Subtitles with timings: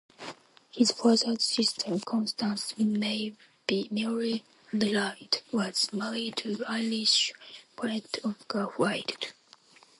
[0.71, 3.35] His father's sister, Constance Mary
[3.71, 7.31] Lloyd, was married to Irish
[7.75, 9.33] poet Oscar Wilde.